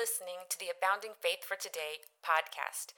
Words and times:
listening 0.00 0.48
to 0.48 0.58
the 0.58 0.72
Abounding 0.72 1.10
Faith 1.20 1.44
for 1.44 1.56
Today 1.56 2.00
podcast. 2.24 2.94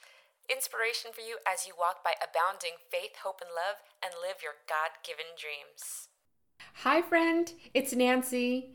Inspiration 0.49 1.11
for 1.11 1.19
you 1.19 1.35
as 1.45 1.67
you 1.67 1.73
walk 1.77 2.01
by 2.01 2.13
abounding 2.15 2.79
faith, 2.89 3.17
hope, 3.25 3.41
and 3.41 3.49
love 3.49 3.75
and 4.01 4.13
live 4.21 4.37
your 4.41 4.53
God 4.69 5.03
given 5.05 5.25
dreams. 5.37 6.07
Hi, 6.75 7.01
friend. 7.01 7.51
It's 7.73 7.93
Nancy. 7.93 8.69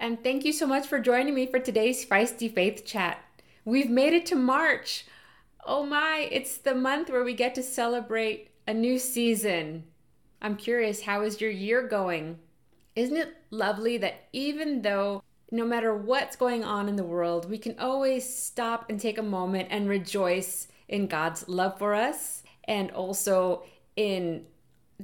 And 0.00 0.24
thank 0.24 0.44
you 0.44 0.52
so 0.52 0.66
much 0.66 0.88
for 0.88 0.98
joining 0.98 1.36
me 1.36 1.46
for 1.46 1.60
today's 1.60 2.04
Feisty 2.04 2.52
Faith 2.52 2.84
Chat. 2.84 3.22
We've 3.64 3.90
made 3.90 4.12
it 4.12 4.26
to 4.26 4.34
March. 4.34 5.06
Oh 5.64 5.86
my, 5.86 6.28
it's 6.32 6.56
the 6.56 6.74
month 6.74 7.10
where 7.10 7.22
we 7.22 7.32
get 7.32 7.54
to 7.54 7.62
celebrate 7.62 8.50
a 8.66 8.74
new 8.74 8.98
season. 8.98 9.84
I'm 10.40 10.56
curious, 10.56 11.02
how 11.02 11.22
is 11.22 11.40
your 11.40 11.52
year 11.52 11.86
going? 11.86 12.40
Isn't 12.96 13.18
it 13.18 13.36
lovely 13.52 13.98
that 13.98 14.24
even 14.32 14.82
though 14.82 15.22
no 15.52 15.66
matter 15.66 15.94
what's 15.94 16.34
going 16.34 16.64
on 16.64 16.88
in 16.88 16.96
the 16.96 17.04
world, 17.04 17.48
we 17.48 17.58
can 17.58 17.78
always 17.78 18.26
stop 18.26 18.86
and 18.88 18.98
take 18.98 19.18
a 19.18 19.22
moment 19.22 19.68
and 19.70 19.86
rejoice 19.86 20.66
in 20.88 21.06
God's 21.06 21.46
love 21.46 21.78
for 21.78 21.94
us 21.94 22.42
and 22.64 22.90
also 22.92 23.62
in 23.94 24.46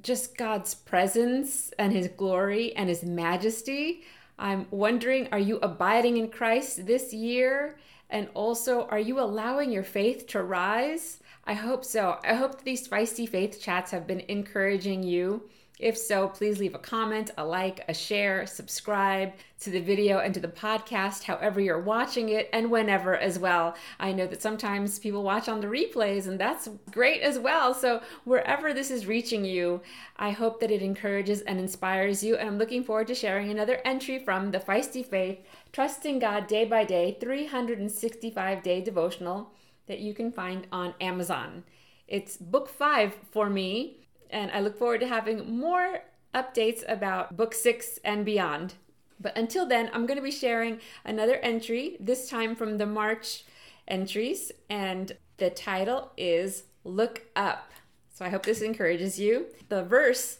just 0.03 0.39
God's 0.39 0.75
presence 0.75 1.71
and 1.79 1.93
His 1.93 2.09
glory 2.09 2.75
and 2.77 2.89
His 2.89 3.05
majesty. 3.05 4.05
I'm 4.39 4.67
wondering 4.71 5.29
are 5.33 5.39
you 5.39 5.59
abiding 5.59 6.17
in 6.17 6.31
Christ 6.31 6.87
this 6.87 7.13
year? 7.13 7.79
And 8.09 8.29
also, 8.33 8.87
are 8.87 8.99
you 8.99 9.21
allowing 9.21 9.71
your 9.71 9.83
faith 9.83 10.29
to 10.29 10.43
rise? 10.43 11.21
I 11.45 11.53
hope 11.53 11.85
so. 11.85 12.19
I 12.25 12.35
hope 12.35 12.65
these 12.65 12.89
feisty 12.89 13.29
faith 13.29 13.61
chats 13.61 13.91
have 13.91 14.07
been 14.07 14.23
encouraging 14.29 15.03
you 15.03 15.43
if 15.79 15.97
so, 15.97 16.29
please 16.29 16.59
leave 16.59 16.75
a 16.75 16.79
comment, 16.79 17.31
a 17.39 17.45
like, 17.45 17.85
a 17.89 17.95
share, 17.95 18.47
subscribe 18.47 19.33
to 19.61 19.71
the 19.71 19.81
video 19.81 20.19
and 20.19 20.35
to 20.35 20.41
the 20.41 20.49
podcast, 20.49 21.23
however 21.23 21.61
you're 21.61 21.81
watching 21.81 22.31
it, 22.31 22.49
and 22.53 22.71
whenever 22.71 23.17
as 23.17 23.39
well. 23.39 23.77
I 24.01 24.13
know 24.13 24.27
that 24.27 24.43
sometimes 24.43 24.99
people 24.99 25.23
watch 25.23 25.49
on 25.49 25.61
the 25.61 25.69
replays, 25.69 26.27
and 26.27 26.39
that's 26.39 26.69
great 26.91 27.23
as 27.23 27.39
well. 27.39 27.75
So, 27.75 28.03
wherever 28.25 28.75
this 28.75 28.91
is 28.91 29.07
reaching 29.07 29.45
you, 29.45 29.81
I 30.17 30.31
hope 30.31 30.59
that 30.61 30.73
it 30.73 30.83
encourages 30.83 31.43
and 31.43 31.61
inspires 31.61 32.25
you. 32.25 32.37
And 32.37 32.49
I'm 32.49 32.59
looking 32.59 32.83
forward 32.83 33.07
to 33.09 33.15
sharing 33.15 33.51
another 33.51 33.81
entry 33.85 34.19
from 34.19 34.51
the 34.51 34.61
Feisty 34.61 35.07
Faith 35.07 35.39
Trusting 35.73 36.19
God 36.19 36.49
Day 36.49 36.65
by 36.65 36.85
Day 36.85 37.17
365 37.21 38.63
Day 38.65 38.81
Devotional 38.81 39.53
that 39.87 40.01
you 40.01 40.13
can 40.13 40.33
find 40.33 40.67
on 40.73 40.95
Amazon. 41.01 41.63
It's 42.09 42.37
book 42.37 42.69
five 42.69 43.17
for 43.31 43.49
me 43.49 44.08
and 44.31 44.51
I 44.51 44.61
look 44.61 44.79
forward 44.79 45.01
to 45.01 45.09
having 45.09 45.59
more 45.59 46.01
updates 46.35 46.85
about 46.89 47.37
book 47.37 47.55
six 47.55 47.99
and 48.05 48.25
beyond. 48.25 48.75
But 49.21 49.37
until 49.37 49.67
then, 49.67 49.91
I'm 49.93 50.07
going 50.07 50.19
to 50.19 50.23
be 50.23 50.31
sharing 50.31 50.81
another 51.05 51.37
entry, 51.37 51.97
this 51.99 52.29
time 52.29 52.55
from 52.55 52.79
the 52.79 52.87
March 52.87 53.45
entries, 53.89 54.53
and 54.71 55.17
the 55.39 55.51
title 55.51 56.13
is 56.17 56.65
Look 56.85 57.23
Up. 57.35 57.73
So 58.15 58.25
I 58.25 58.29
hope 58.29 58.45
this 58.45 58.63
encourages 58.63 59.19
you. 59.19 59.47
The 59.69 59.83
verse 59.83 60.39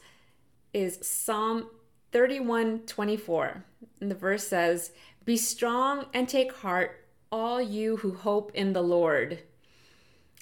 is 0.73 0.99
Psalm 1.03 1.69
31 2.13 2.81
24. 2.87 3.65
And 4.01 4.11
the 4.11 4.15
verse 4.15 4.47
says, 4.47 4.93
Be 5.25 5.37
strong 5.37 6.07
and 6.13 6.29
take 6.29 6.53
heart, 6.53 7.05
all 7.31 7.61
you 7.61 7.99
who 7.99 8.15
hope 8.15 8.53
in 8.55 8.73
the 8.73 8.83
Lord. 8.83 9.41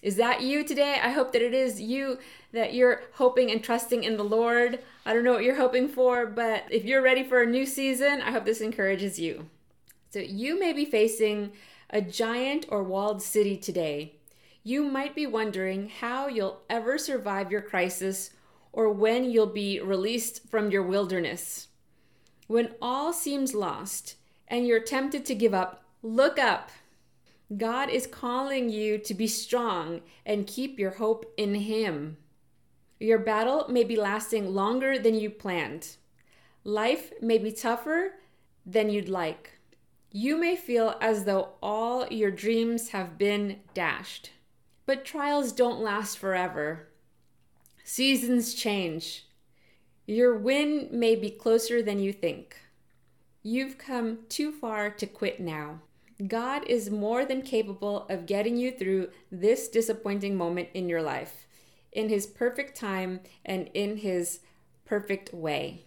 Is 0.03 0.17
that 0.17 0.43
you 0.43 0.63
today? 0.65 0.99
I 1.03 1.11
hope 1.11 1.33
that 1.33 1.43
it 1.43 1.55
is 1.55 1.81
you 1.81 2.19
that 2.53 2.75
you're 2.75 3.03
hoping 3.15 3.51
and 3.51 3.63
trusting 3.63 4.05
in 4.05 4.17
the 4.17 4.25
Lord. 4.25 4.81
I 5.05 5.13
don't 5.13 5.25
know 5.25 5.33
what 5.33 5.45
you're 5.45 5.57
hoping 5.57 5.89
for, 5.89 6.27
but 6.27 6.65
if 6.71 6.85
you're 6.85 7.03
ready 7.03 7.25
for 7.25 7.43
a 7.43 7.47
new 7.47 7.67
season, 7.67 8.23
I 8.23 8.31
hope 8.31 8.45
this 8.45 8.61
encourages 8.61 9.19
you. 9.19 9.49
So, 10.11 10.21
you 10.21 10.59
may 10.59 10.73
be 10.73 10.85
facing 10.85 11.53
a 11.91 12.01
giant 12.01 12.67
or 12.69 12.83
walled 12.83 13.23
city 13.23 13.57
today. 13.57 14.17
You 14.63 14.85
might 14.85 15.15
be 15.15 15.27
wondering 15.27 15.89
how 15.89 16.29
you'll 16.29 16.63
ever 16.69 16.99
survive 16.99 17.51
your 17.51 17.63
crisis 17.63 18.31
or 18.73 18.91
when 18.91 19.31
you'll 19.31 19.47
be 19.47 19.81
released 19.81 20.49
from 20.49 20.71
your 20.71 20.83
wilderness. 20.83 21.69
When 22.47 22.75
all 22.81 23.13
seems 23.13 23.55
lost 23.55 24.17
and 24.49 24.67
you're 24.67 24.81
tempted 24.81 25.25
to 25.27 25.35
give 25.35 25.55
up, 25.55 25.85
look 26.03 26.39
up. 26.39 26.71
God 27.55 27.91
is 27.91 28.09
calling 28.09 28.71
you 28.71 28.99
to 28.99 29.15
be 29.15 29.29
strong 29.29 30.01
and 30.25 30.47
keep 30.47 30.79
your 30.79 30.93
hope 30.93 31.33
in 31.37 31.55
Him. 31.55 32.17
Your 32.99 33.19
battle 33.19 33.67
may 33.69 33.85
be 33.85 33.95
lasting 33.95 34.55
longer 34.55 34.99
than 34.99 35.15
you 35.15 35.31
planned. 35.31 35.97
Life 36.65 37.13
may 37.21 37.39
be 37.39 37.53
tougher 37.53 38.15
than 38.65 38.91
you'd 38.91 39.09
like. 39.09 39.61
You 40.11 40.37
may 40.37 40.57
feel 40.57 40.97
as 41.01 41.25
though 41.25 41.51
all 41.63 42.09
your 42.09 42.33
dreams 42.33 42.89
have 42.89 43.17
been 43.17 43.61
dashed. 43.75 44.31
But 44.87 45.05
trials 45.05 45.53
don't 45.53 45.81
last 45.81 46.19
forever. 46.19 46.89
Seasons 47.85 48.55
change. 48.55 49.27
Your 50.07 50.37
win 50.37 50.89
may 50.91 51.15
be 51.15 51.31
closer 51.31 51.83
than 51.83 52.01
you 52.01 52.13
think. 52.13 52.57
You've 53.43 53.79
come 53.79 54.21
too 54.29 54.51
far 54.51 54.91
to 54.91 55.07
quit 55.07 55.39
now. 55.39 55.81
God 56.25 56.65
is 56.67 56.91
more 56.91 57.25
than 57.27 57.43
capable 57.43 58.07
of 58.09 58.27
getting 58.27 58.57
you 58.57 58.73
through 58.73 59.11
this 59.31 59.69
disappointing 59.69 60.37
moment 60.37 60.71
in 60.73 60.89
your 60.89 61.03
life 61.03 61.47
in 61.93 62.09
His 62.11 62.27
perfect 62.27 62.77
time 62.77 63.21
and 63.45 63.69
in 63.75 63.99
His 63.99 64.41
perfect 64.85 65.33
way. 65.35 65.85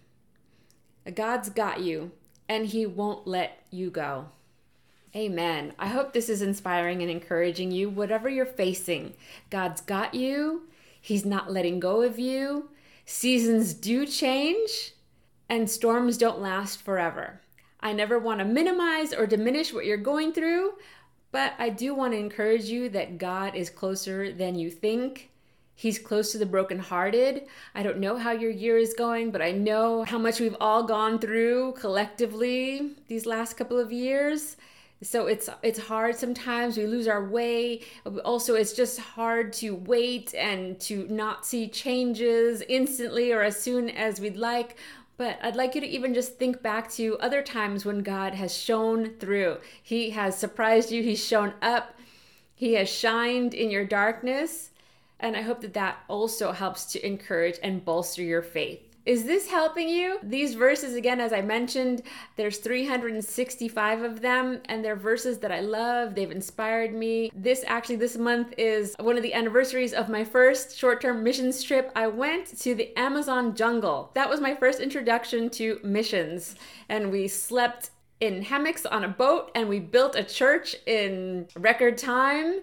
God's 1.14 1.48
got 1.48 1.80
you, 1.80 2.12
and 2.48 2.66
He 2.66 2.84
won't 2.84 3.26
let 3.26 3.62
you 3.70 3.90
go. 3.90 4.26
Amen. 5.14 5.72
I 5.78 5.88
hope 5.88 6.12
this 6.12 6.28
is 6.28 6.42
inspiring 6.42 7.02
and 7.02 7.10
encouraging 7.10 7.72
you. 7.72 7.88
Whatever 7.88 8.28
you're 8.28 8.46
facing, 8.46 9.14
God's 9.50 9.80
got 9.80 10.14
you. 10.14 10.68
He's 11.00 11.24
not 11.24 11.50
letting 11.50 11.80
go 11.80 12.02
of 12.02 12.18
you. 12.18 12.68
Seasons 13.04 13.74
do 13.74 14.06
change, 14.06 14.92
and 15.48 15.68
storms 15.68 16.16
don't 16.16 16.40
last 16.40 16.82
forever. 16.82 17.40
I 17.80 17.92
never 17.92 18.18
want 18.18 18.40
to 18.40 18.44
minimize 18.44 19.12
or 19.12 19.26
diminish 19.26 19.72
what 19.72 19.86
you're 19.86 19.96
going 19.96 20.32
through, 20.32 20.74
but 21.32 21.54
I 21.58 21.70
do 21.70 21.94
want 21.94 22.12
to 22.12 22.18
encourage 22.18 22.64
you 22.64 22.88
that 22.90 23.18
God 23.18 23.54
is 23.54 23.70
closer 23.70 24.32
than 24.32 24.56
you 24.56 24.70
think. 24.70 25.30
He's 25.74 25.98
close 25.98 26.32
to 26.32 26.38
the 26.38 26.44
brokenhearted. 26.44 27.46
I 27.74 27.82
don't 27.82 28.00
know 28.00 28.18
how 28.18 28.32
your 28.32 28.50
year 28.50 28.76
is 28.76 28.92
going, 28.92 29.30
but 29.30 29.40
I 29.40 29.52
know 29.52 30.04
how 30.04 30.18
much 30.18 30.38
we've 30.38 30.56
all 30.60 30.82
gone 30.82 31.18
through 31.18 31.72
collectively 31.72 32.90
these 33.08 33.24
last 33.24 33.56
couple 33.56 33.78
of 33.78 33.90
years. 33.90 34.56
So 35.02 35.26
it's 35.26 35.48
it's 35.62 35.78
hard 35.78 36.16
sometimes 36.16 36.76
we 36.76 36.86
lose 36.86 37.08
our 37.08 37.24
way. 37.24 37.80
Also 38.26 38.54
it's 38.56 38.74
just 38.74 39.00
hard 39.00 39.54
to 39.54 39.74
wait 39.74 40.34
and 40.34 40.78
to 40.80 41.06
not 41.08 41.46
see 41.46 41.68
changes 41.68 42.62
instantly 42.68 43.32
or 43.32 43.40
as 43.40 43.58
soon 43.58 43.88
as 43.88 44.20
we'd 44.20 44.36
like. 44.36 44.76
But 45.20 45.38
I'd 45.42 45.54
like 45.54 45.74
you 45.74 45.82
to 45.82 45.86
even 45.86 46.14
just 46.14 46.38
think 46.38 46.62
back 46.62 46.90
to 46.92 47.18
other 47.18 47.42
times 47.42 47.84
when 47.84 47.98
God 47.98 48.32
has 48.32 48.56
shown 48.56 49.10
through. 49.18 49.58
He 49.82 50.08
has 50.12 50.34
surprised 50.34 50.90
you, 50.90 51.02
He's 51.02 51.22
shown 51.22 51.52
up, 51.60 51.94
He 52.54 52.72
has 52.72 52.88
shined 52.88 53.52
in 53.52 53.70
your 53.70 53.84
darkness. 53.84 54.70
And 55.18 55.36
I 55.36 55.42
hope 55.42 55.60
that 55.60 55.74
that 55.74 55.98
also 56.08 56.52
helps 56.52 56.86
to 56.92 57.06
encourage 57.06 57.58
and 57.62 57.84
bolster 57.84 58.22
your 58.22 58.40
faith. 58.40 58.89
Is 59.06 59.24
this 59.24 59.48
helping 59.48 59.88
you? 59.88 60.18
These 60.22 60.54
verses, 60.54 60.94
again, 60.94 61.20
as 61.20 61.32
I 61.32 61.40
mentioned, 61.40 62.02
there's 62.36 62.58
365 62.58 64.02
of 64.02 64.20
them, 64.20 64.60
and 64.66 64.84
they're 64.84 64.96
verses 64.96 65.38
that 65.38 65.50
I 65.50 65.60
love. 65.60 66.14
They've 66.14 66.30
inspired 66.30 66.92
me. 66.92 67.30
This 67.34 67.64
actually, 67.66 67.96
this 67.96 68.18
month 68.18 68.52
is 68.58 68.94
one 69.00 69.16
of 69.16 69.22
the 69.22 69.32
anniversaries 69.32 69.94
of 69.94 70.10
my 70.10 70.22
first 70.22 70.76
short 70.76 71.00
term 71.00 71.24
missions 71.24 71.62
trip. 71.62 71.90
I 71.96 72.08
went 72.08 72.58
to 72.60 72.74
the 72.74 72.94
Amazon 72.98 73.56
jungle. 73.56 74.10
That 74.14 74.28
was 74.28 74.40
my 74.40 74.54
first 74.54 74.80
introduction 74.80 75.48
to 75.50 75.80
missions, 75.82 76.56
and 76.88 77.10
we 77.10 77.26
slept 77.26 77.90
in 78.20 78.42
hammocks 78.42 78.84
on 78.84 79.02
a 79.04 79.08
boat 79.08 79.50
and 79.54 79.66
we 79.66 79.80
built 79.80 80.14
a 80.14 80.22
church 80.22 80.76
in 80.86 81.48
record 81.56 81.96
time 81.96 82.60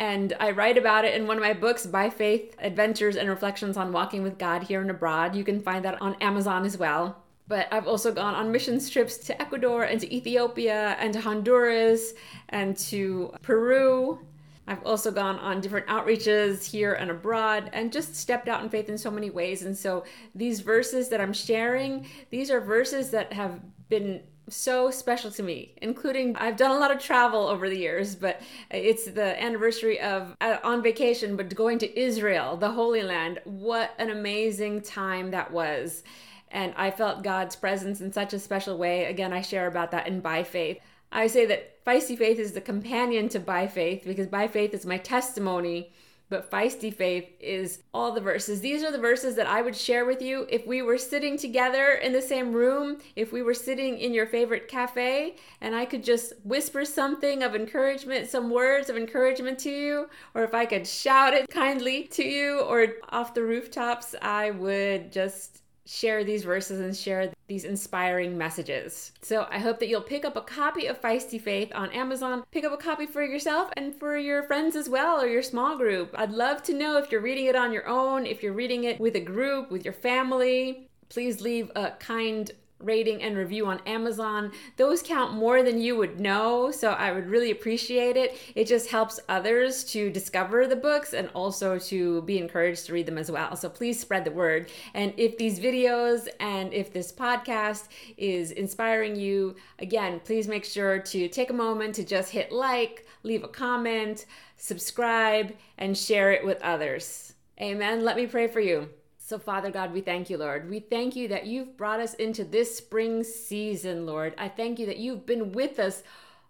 and 0.00 0.32
I 0.40 0.52
write 0.52 0.78
about 0.78 1.04
it 1.04 1.14
in 1.14 1.26
one 1.26 1.36
of 1.36 1.42
my 1.42 1.52
books, 1.52 1.84
By 1.84 2.08
Faith 2.08 2.56
Adventures 2.58 3.16
and 3.16 3.28
Reflections 3.28 3.76
on 3.76 3.92
Walking 3.92 4.22
with 4.22 4.38
God 4.38 4.62
Here 4.62 4.80
and 4.80 4.90
Abroad. 4.90 5.36
You 5.36 5.44
can 5.44 5.60
find 5.60 5.84
that 5.84 6.00
on 6.00 6.14
Amazon 6.22 6.64
as 6.64 6.78
well. 6.78 7.22
But 7.48 7.68
I've 7.70 7.86
also 7.86 8.10
gone 8.10 8.34
on 8.34 8.50
missions 8.50 8.88
trips 8.88 9.18
to 9.18 9.38
Ecuador 9.42 9.82
and 9.82 10.00
to 10.00 10.14
Ethiopia 10.14 10.96
and 10.98 11.12
to 11.12 11.20
Honduras 11.20 12.14
and 12.48 12.78
to 12.78 13.34
Peru. 13.42 14.20
I've 14.66 14.82
also 14.86 15.10
gone 15.10 15.38
on 15.38 15.60
different 15.60 15.86
outreaches 15.88 16.64
here 16.64 16.94
and 16.94 17.10
abroad 17.10 17.68
and 17.74 17.92
just 17.92 18.16
stepped 18.16 18.48
out 18.48 18.62
in 18.62 18.70
faith 18.70 18.88
in 18.88 18.96
so 18.96 19.10
many 19.10 19.28
ways. 19.28 19.64
And 19.64 19.76
so 19.76 20.04
these 20.34 20.60
verses 20.60 21.10
that 21.10 21.20
I'm 21.20 21.34
sharing, 21.34 22.06
these 22.30 22.50
are 22.50 22.62
verses 22.62 23.10
that 23.10 23.34
have 23.34 23.60
been 23.90 24.22
so 24.50 24.90
special 24.90 25.30
to 25.32 25.42
me, 25.42 25.74
including 25.80 26.36
I've 26.36 26.56
done 26.56 26.70
a 26.70 26.78
lot 26.78 26.90
of 26.90 27.00
travel 27.00 27.46
over 27.46 27.68
the 27.68 27.78
years, 27.78 28.14
but 28.14 28.40
it's 28.70 29.06
the 29.06 29.42
anniversary 29.42 30.00
of 30.00 30.36
uh, 30.40 30.58
on 30.62 30.82
vacation, 30.82 31.36
but 31.36 31.54
going 31.54 31.78
to 31.78 32.00
Israel, 32.00 32.56
the 32.56 32.70
Holy 32.70 33.02
Land. 33.02 33.40
What 33.44 33.94
an 33.98 34.10
amazing 34.10 34.82
time 34.82 35.30
that 35.30 35.50
was. 35.50 36.02
And 36.50 36.74
I 36.76 36.90
felt 36.90 37.22
God's 37.22 37.56
presence 37.56 38.00
in 38.00 38.12
such 38.12 38.32
a 38.32 38.38
special 38.38 38.76
way. 38.76 39.04
Again, 39.04 39.32
I 39.32 39.40
share 39.40 39.68
about 39.68 39.92
that 39.92 40.08
in 40.08 40.20
By 40.20 40.42
Faith. 40.42 40.78
I 41.12 41.26
say 41.26 41.46
that 41.46 41.84
Feisty 41.84 42.16
Faith 42.16 42.38
is 42.38 42.52
the 42.52 42.60
companion 42.60 43.28
to 43.30 43.40
By 43.40 43.66
Faith 43.66 44.02
because 44.04 44.26
By 44.26 44.48
Faith 44.48 44.74
is 44.74 44.84
my 44.86 44.98
testimony 44.98 45.92
but 46.30 46.50
feisty 46.50 46.94
faith 46.94 47.28
is 47.40 47.82
all 47.92 48.12
the 48.12 48.20
verses. 48.20 48.60
These 48.60 48.82
are 48.82 48.92
the 48.92 48.98
verses 48.98 49.34
that 49.34 49.48
I 49.48 49.60
would 49.60 49.76
share 49.76 50.04
with 50.04 50.22
you 50.22 50.46
if 50.48 50.66
we 50.66 50.80
were 50.80 50.96
sitting 50.96 51.36
together 51.36 51.94
in 51.94 52.12
the 52.12 52.22
same 52.22 52.52
room, 52.52 52.98
if 53.16 53.32
we 53.32 53.42
were 53.42 53.52
sitting 53.52 53.98
in 53.98 54.14
your 54.14 54.26
favorite 54.26 54.68
cafe, 54.68 55.36
and 55.60 55.74
I 55.74 55.84
could 55.84 56.04
just 56.04 56.32
whisper 56.44 56.84
something 56.84 57.42
of 57.42 57.54
encouragement, 57.54 58.30
some 58.30 58.48
words 58.48 58.88
of 58.88 58.96
encouragement 58.96 59.58
to 59.60 59.70
you, 59.70 60.08
or 60.34 60.44
if 60.44 60.54
I 60.54 60.64
could 60.64 60.86
shout 60.86 61.34
it 61.34 61.50
kindly 61.50 62.04
to 62.12 62.24
you 62.24 62.60
or 62.60 62.86
off 63.10 63.34
the 63.34 63.42
rooftops, 63.42 64.14
I 64.22 64.52
would 64.52 65.12
just 65.12 65.62
share 65.90 66.22
these 66.22 66.44
verses 66.44 66.78
and 66.78 66.96
share 66.96 67.32
these 67.48 67.64
inspiring 67.64 68.38
messages. 68.38 69.10
So 69.22 69.48
I 69.50 69.58
hope 69.58 69.80
that 69.80 69.88
you'll 69.88 70.00
pick 70.00 70.24
up 70.24 70.36
a 70.36 70.40
copy 70.40 70.86
of 70.86 71.00
Feisty 71.00 71.40
Faith 71.40 71.72
on 71.74 71.90
Amazon, 71.90 72.44
pick 72.52 72.64
up 72.64 72.72
a 72.72 72.76
copy 72.76 73.06
for 73.06 73.24
yourself 73.24 73.70
and 73.76 73.92
for 73.92 74.16
your 74.16 74.44
friends 74.44 74.76
as 74.76 74.88
well 74.88 75.20
or 75.20 75.26
your 75.26 75.42
small 75.42 75.76
group. 75.76 76.14
I'd 76.16 76.30
love 76.30 76.62
to 76.64 76.74
know 76.74 76.96
if 76.96 77.10
you're 77.10 77.20
reading 77.20 77.46
it 77.46 77.56
on 77.56 77.72
your 77.72 77.88
own, 77.88 78.24
if 78.24 78.40
you're 78.40 78.52
reading 78.52 78.84
it 78.84 79.00
with 79.00 79.16
a 79.16 79.20
group, 79.20 79.72
with 79.72 79.84
your 79.84 79.94
family. 79.94 80.88
Please 81.08 81.40
leave 81.40 81.72
a 81.74 81.90
kind 81.98 82.52
rating 82.80 83.22
and 83.22 83.36
review 83.36 83.66
on 83.66 83.80
Amazon. 83.86 84.52
Those 84.76 85.02
count 85.02 85.34
more 85.34 85.62
than 85.62 85.80
you 85.80 85.96
would 85.96 86.20
know, 86.20 86.70
so 86.70 86.90
I 86.90 87.12
would 87.12 87.28
really 87.28 87.50
appreciate 87.50 88.16
it. 88.16 88.38
It 88.54 88.66
just 88.66 88.90
helps 88.90 89.20
others 89.28 89.84
to 89.84 90.10
discover 90.10 90.66
the 90.66 90.76
books 90.76 91.12
and 91.12 91.28
also 91.34 91.78
to 91.78 92.22
be 92.22 92.38
encouraged 92.38 92.86
to 92.86 92.92
read 92.92 93.06
them 93.06 93.18
as 93.18 93.30
well. 93.30 93.56
So 93.56 93.68
please 93.68 94.00
spread 94.00 94.24
the 94.24 94.30
word. 94.30 94.70
And 94.94 95.12
if 95.16 95.36
these 95.36 95.60
videos 95.60 96.28
and 96.40 96.72
if 96.72 96.92
this 96.92 97.12
podcast 97.12 97.88
is 98.16 98.52
inspiring 98.52 99.16
you, 99.16 99.56
again, 99.78 100.20
please 100.24 100.48
make 100.48 100.64
sure 100.64 100.98
to 100.98 101.28
take 101.28 101.50
a 101.50 101.54
moment 101.54 101.94
to 101.96 102.04
just 102.04 102.30
hit 102.30 102.52
like, 102.52 103.06
leave 103.22 103.44
a 103.44 103.48
comment, 103.48 104.26
subscribe, 104.56 105.54
and 105.78 105.96
share 105.96 106.32
it 106.32 106.44
with 106.44 106.60
others. 106.62 107.34
Amen. 107.60 108.04
Let 108.04 108.16
me 108.16 108.26
pray 108.26 108.46
for 108.46 108.60
you. 108.60 108.88
So, 109.30 109.38
Father 109.38 109.70
God, 109.70 109.92
we 109.92 110.00
thank 110.00 110.28
you, 110.28 110.38
Lord. 110.38 110.68
We 110.68 110.80
thank 110.80 111.14
you 111.14 111.28
that 111.28 111.46
you've 111.46 111.76
brought 111.76 112.00
us 112.00 112.14
into 112.14 112.42
this 112.42 112.76
spring 112.76 113.22
season, 113.22 114.04
Lord. 114.04 114.34
I 114.36 114.48
thank 114.48 114.80
you 114.80 114.86
that 114.86 114.96
you've 114.96 115.24
been 115.24 115.52
with 115.52 115.78
us 115.78 116.02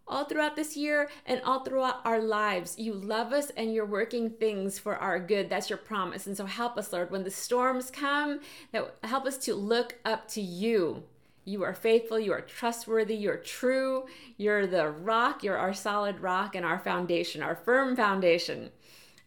all 0.08 0.24
throughout 0.24 0.56
this 0.56 0.78
year 0.78 1.10
and 1.26 1.42
all 1.42 1.62
throughout 1.62 2.00
our 2.06 2.22
lives. 2.22 2.78
You 2.78 2.94
love 2.94 3.34
us 3.34 3.50
and 3.50 3.74
you're 3.74 3.84
working 3.84 4.30
things 4.30 4.78
for 4.78 4.96
our 4.96 5.20
good. 5.20 5.50
That's 5.50 5.68
your 5.68 5.76
promise. 5.76 6.26
And 6.26 6.34
so 6.34 6.46
help 6.46 6.78
us, 6.78 6.90
Lord, 6.90 7.10
when 7.10 7.22
the 7.22 7.30
storms 7.30 7.90
come, 7.90 8.40
that 8.72 8.96
help 9.04 9.26
us 9.26 9.36
to 9.44 9.54
look 9.54 9.98
up 10.06 10.26
to 10.28 10.40
you. 10.40 11.02
You 11.44 11.62
are 11.64 11.74
faithful, 11.74 12.18
you 12.18 12.32
are 12.32 12.40
trustworthy, 12.40 13.14
you're 13.14 13.36
true, 13.36 14.06
you're 14.38 14.66
the 14.66 14.88
rock, 14.88 15.44
you're 15.44 15.58
our 15.58 15.74
solid 15.74 16.20
rock 16.20 16.54
and 16.54 16.64
our 16.64 16.78
foundation, 16.78 17.42
our 17.42 17.56
firm 17.56 17.94
foundation. 17.94 18.70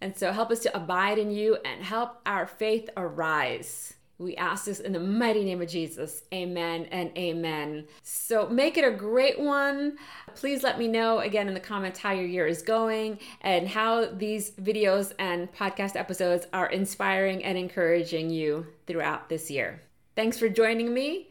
And 0.02 0.18
so 0.18 0.32
help 0.32 0.52
us 0.52 0.60
to 0.62 0.76
abide 0.76 1.18
in 1.18 1.32
you 1.32 1.58
and 1.66 1.84
help 1.84 2.20
our 2.26 2.46
faith 2.46 2.90
arise. 2.98 3.94
We 4.20 4.36
ask 4.36 4.66
this 4.66 4.80
in 4.80 4.94
the 4.94 5.00
mighty 5.00 5.44
name 5.44 5.62
of 5.62 5.68
Jesus. 5.68 6.24
Amen 6.34 6.88
and 6.92 7.12
amen. 7.18 7.88
So 8.04 8.48
make 8.48 8.78
it 8.78 8.86
a 8.86 8.92
great 8.92 9.40
one. 9.40 9.98
Please 10.36 10.64
let 10.64 10.78
me 10.78 10.88
know 10.88 11.20
again 11.20 11.48
in 11.48 11.54
the 11.54 11.60
comments 11.60 12.00
how 12.00 12.12
your 12.12 12.26
year 12.26 12.48
is 12.48 12.62
going 12.62 13.20
and 13.42 13.68
how 13.68 14.06
these 14.06 14.52
videos 14.52 15.14
and 15.18 15.52
podcast 15.52 15.96
episodes 15.96 16.46
are 16.54 16.70
inspiring 16.70 17.44
and 17.44 17.58
encouraging 17.58 18.30
you 18.30 18.68
throughout 18.88 19.30
this 19.30 19.50
year. 19.50 19.82
Thanks 20.16 20.38
for 20.38 20.48
joining 20.48 20.94
me. 20.94 21.30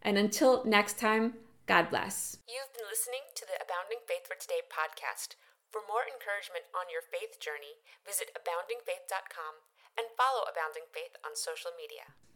And 0.00 0.16
until 0.16 0.64
next 0.64 0.98
time, 0.98 1.34
God 1.66 1.90
bless. 1.90 2.38
You've 2.48 2.72
been 2.72 2.88
listening 2.90 3.20
to 3.36 3.46
the 3.46 3.54
Abounding 3.62 4.00
Faith 4.08 4.26
for 4.26 4.34
Today 4.40 4.62
podcast. 4.68 5.36
For 5.72 5.80
more 5.88 6.04
encouragement 6.04 6.68
on 6.76 6.92
your 6.92 7.00
faith 7.00 7.40
journey, 7.40 7.80
visit 8.04 8.28
aboundingfaith.com 8.36 9.64
and 9.96 10.12
follow 10.20 10.44
Abounding 10.44 10.84
Faith 10.92 11.16
on 11.24 11.32
social 11.32 11.72
media. 11.72 12.12